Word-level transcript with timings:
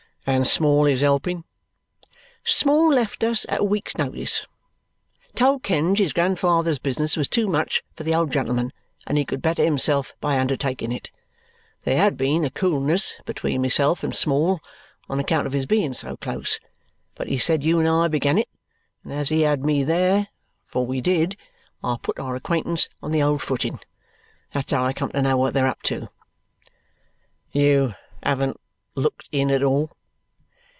"And 0.23 0.45
Small 0.45 0.85
is 0.85 1.01
helping?" 1.01 1.45
"Small 2.43 2.89
left 2.93 3.23
us 3.23 3.43
at 3.49 3.61
a 3.61 3.63
week's 3.63 3.97
notice. 3.97 4.45
Told 5.33 5.63
Kenge 5.63 5.97
his 5.97 6.13
grandfather's 6.13 6.77
business 6.77 7.17
was 7.17 7.27
too 7.27 7.47
much 7.47 7.81
for 7.95 8.03
the 8.03 8.13
old 8.13 8.31
gentleman 8.31 8.71
and 9.07 9.17
he 9.17 9.25
could 9.25 9.41
better 9.41 9.63
himself 9.63 10.13
by 10.21 10.37
undertaking 10.39 10.91
it. 10.91 11.09
There 11.85 11.97
had 11.97 12.17
been 12.17 12.45
a 12.45 12.51
coolness 12.51 13.17
between 13.25 13.63
myself 13.63 14.03
and 14.03 14.13
Small 14.15 14.59
on 15.09 15.19
account 15.19 15.47
of 15.47 15.53
his 15.53 15.65
being 15.65 15.91
so 15.91 16.17
close. 16.17 16.59
But 17.15 17.27
he 17.27 17.39
said 17.39 17.63
you 17.65 17.79
and 17.79 17.87
I 17.87 18.07
began 18.07 18.37
it, 18.37 18.47
and 19.03 19.11
as 19.11 19.29
he 19.29 19.41
had 19.41 19.65
me 19.65 19.83
there 19.83 20.27
for 20.67 20.85
we 20.85 21.01
did 21.01 21.35
I 21.83 21.95
put 21.99 22.19
our 22.19 22.35
acquaintance 22.35 22.89
on 23.01 23.11
the 23.11 23.23
old 23.23 23.41
footing. 23.41 23.79
That's 24.53 24.71
how 24.71 24.85
I 24.85 24.93
come 24.93 25.09
to 25.13 25.21
know 25.23 25.37
what 25.37 25.55
they're 25.55 25.65
up 25.67 25.81
to." 25.83 26.09
"You 27.51 27.95
haven't 28.21 28.61
looked 28.95 29.27
in 29.31 29.49
at 29.49 29.63
all?" 29.63 29.91